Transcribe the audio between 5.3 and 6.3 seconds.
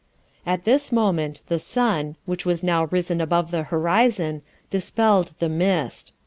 the mist.